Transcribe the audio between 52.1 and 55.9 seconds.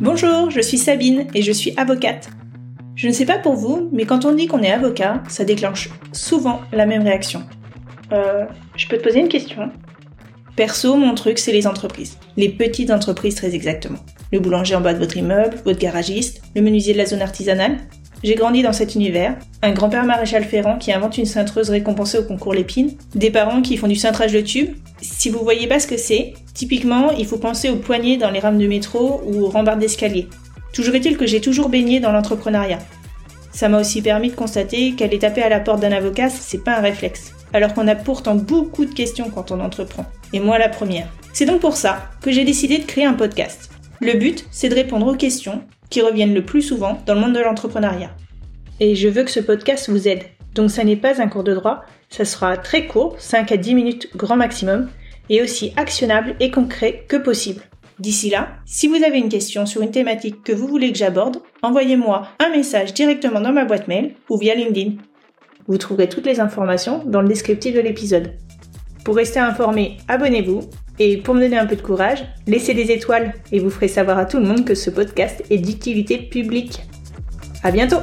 ça sera très court, 5 à 10 minutes grand maximum, et aussi